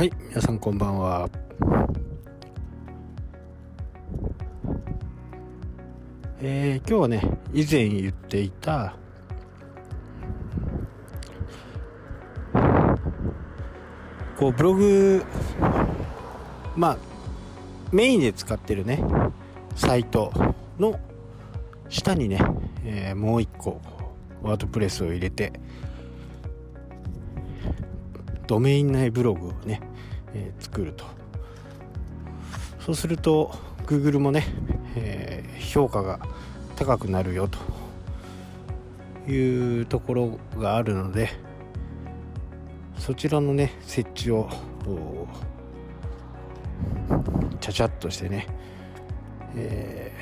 [0.00, 1.28] はい皆さんこんばんは。
[6.40, 7.20] えー、今日はね
[7.52, 8.96] 以前言っていた
[14.38, 15.22] こうブログ
[16.74, 16.98] まあ
[17.92, 19.04] メインで使ってるね
[19.76, 20.32] サイト
[20.78, 20.98] の
[21.90, 22.38] 下にね、
[22.86, 23.82] えー、もう一個
[24.40, 25.52] ワードプレスを入れて
[28.50, 29.80] ドメイン内ブログをね、
[30.34, 31.04] えー、作ると。
[32.80, 33.54] そうすると
[33.86, 34.44] Google もね、
[34.96, 36.18] えー、評価が
[36.74, 37.58] 高くなるよと。
[39.30, 41.28] いうところがあるので
[42.98, 44.48] そちらのね設置を
[47.60, 48.48] ちゃちゃっとしてね、
[49.54, 50.12] え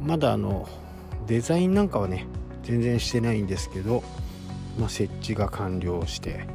[0.00, 0.66] ー、まだあの
[1.26, 2.26] デザインなんかはね
[2.62, 4.02] 全然してないんですけど、
[4.78, 6.46] まあ、設置が完了して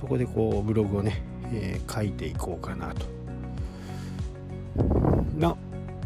[0.00, 3.06] そこでこうブログをね、えー、書いていこうかなと。
[5.38, 5.56] ま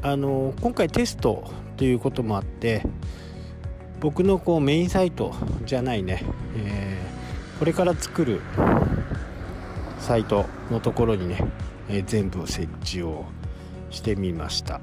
[0.02, 2.82] あの今回テストということもあって
[4.00, 6.22] 僕のこうメインサイトじゃないね、
[6.56, 8.40] えー、これから作る
[9.98, 11.44] サイトのところにね、
[11.88, 13.24] えー、全部設置を
[13.90, 14.80] してみました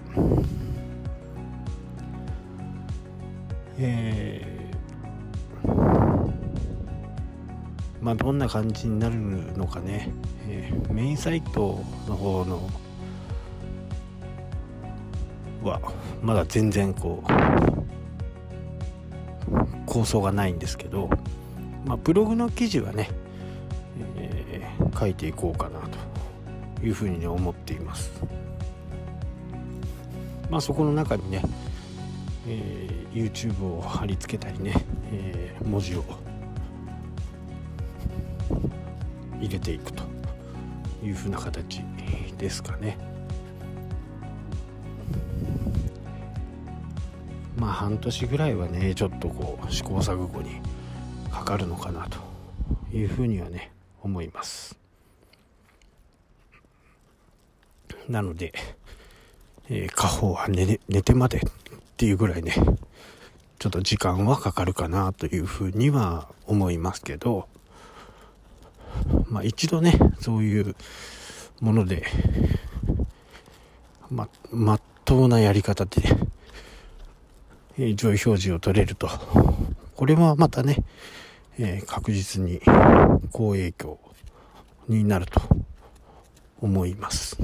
[3.78, 5.74] えー、
[8.02, 10.10] まあどんな感じになるのかね、
[10.48, 12.70] えー、メインサイトの方の
[15.64, 15.82] は
[16.22, 17.28] まだ全然こう
[19.86, 21.10] 構想がないんですけど、
[21.86, 23.10] まあ、ブログの記事はね、
[24.18, 25.80] えー、書いていこうかな
[26.78, 28.12] というふうに、ね、思っています。
[30.50, 31.42] まあ、そこの中にね、
[32.48, 34.74] えー、YouTube を貼り付けたりね、
[35.12, 36.04] えー、文字を
[39.40, 40.04] 入れていくと
[41.04, 41.82] いうふうな形
[42.38, 42.98] ですかね。
[47.58, 50.62] まあ半年ぐらいはねちょっとこう試行錯誤に
[51.32, 52.18] かかるのかなと
[52.96, 53.72] いうふうにはね
[54.02, 54.78] 思います
[58.08, 58.54] なので、
[59.70, 61.42] えー、家宝は寝寝てまで
[61.96, 62.54] っていうぐらいね
[63.58, 67.48] ちょっと時間はかかるかなというふうには思いますけど
[69.30, 70.76] まあ一度ねそういう
[71.62, 72.04] もので
[74.12, 76.02] ままっとうなやり方で、
[77.96, 79.10] 上位表示を取れると。
[79.96, 80.84] これはまたね、
[81.58, 82.60] えー、確実に
[83.32, 84.00] 好影響
[84.88, 85.42] になると
[86.60, 87.38] 思います。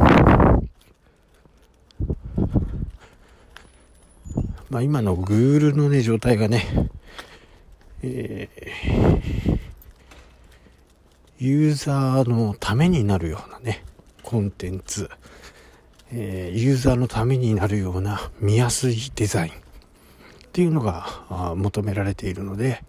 [4.71, 6.65] まあ今の Google のね、状態がね、
[8.01, 9.59] えー、
[11.39, 13.83] ユーザーのためになるようなね、
[14.23, 15.09] コンテンツ、
[16.13, 19.55] えー、ユーザーのためになるような見やすいデザイン、っ
[20.53, 21.05] ていうのが
[21.57, 22.81] 求められているので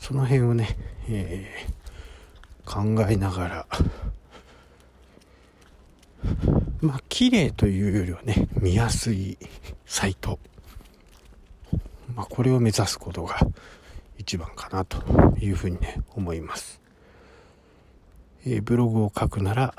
[0.00, 0.76] その辺をね、
[1.08, 3.66] えー、考えながら
[6.80, 9.38] まあ綺麗というよりはね見やすい
[9.84, 10.38] サイト、
[12.14, 13.38] まあ、これを目指すことが
[14.18, 15.02] 一番かなと
[15.38, 16.80] いうふうにね思います、
[18.46, 19.74] えー、ブログを書くなら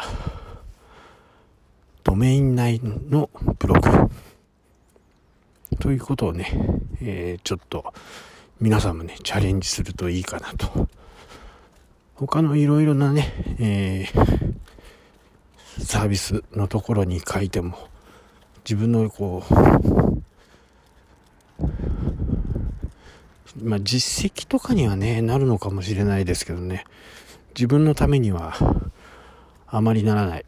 [2.04, 4.10] ドメイン内のブログ
[5.80, 6.48] ということをね、
[7.02, 7.94] えー、ちょっと
[8.60, 10.88] 皆さんもね、チャレンジするといいかなと。
[12.14, 17.76] 他のいろいろなね、えー、サービスのところに書いても、
[18.64, 20.11] 自分のこう、
[23.60, 26.86] まあ、実績とかにはね、なるのかもしれないですけどね、
[27.56, 28.54] 自分のためには
[29.68, 30.46] あまりならない。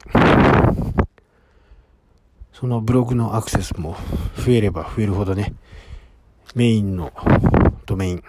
[2.53, 3.97] そのブログのアクセスも
[4.37, 5.53] 増えれば増えるほどね、
[6.55, 7.11] メインの
[7.85, 8.23] ドメイン、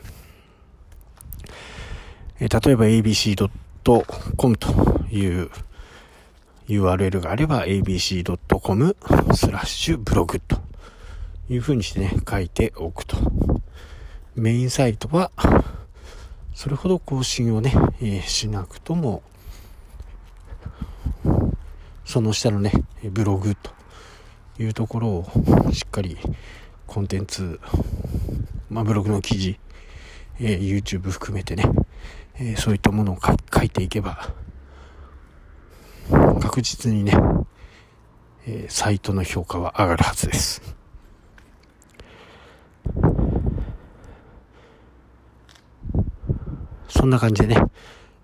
[2.41, 5.51] え例えば abc.com という
[6.67, 8.97] URL があれば abc.com
[9.35, 10.57] スラッシュブログと
[11.49, 13.17] いう風にしてね、書いておくと。
[14.37, 15.31] メインサイトは、
[16.55, 19.23] それほど更新をね、えー、しなくとも、
[22.05, 22.73] その下のね、
[23.05, 23.71] ブログと
[24.59, 25.27] いうところを
[25.73, 26.19] しっかり
[26.87, 27.61] コンテンツ、
[28.69, 29.59] まあ、ブログの記事、
[30.41, 31.65] えー、YouTube 含めてね、
[32.35, 34.33] えー、そういったものを書いていけば
[36.41, 37.13] 確実にね、
[38.47, 40.74] えー、サイトの評価は上がるはずです。
[46.97, 47.63] そんな感じでね、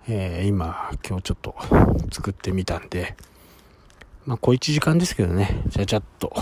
[0.09, 1.57] えー、今、今日ちょっと
[2.13, 3.17] 作ってみたんで、
[4.27, 6.33] まあ、小1時間ですけどね、ちゃちゃっと、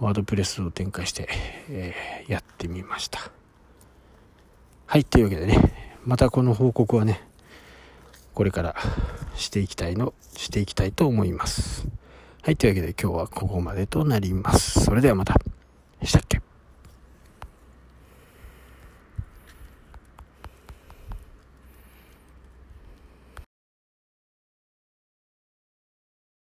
[0.00, 1.28] ワードプレスを展開して、
[1.68, 3.30] えー、やってみました。
[4.86, 7.28] はい、というわけでね、またこの報告はね、
[8.34, 8.74] これから
[9.36, 11.86] していきたいの、していきたいと思います。
[12.42, 14.80] はい、というわけで今日はここまでとなります。
[14.80, 15.36] それではまた。
[16.02, 16.41] したっけ？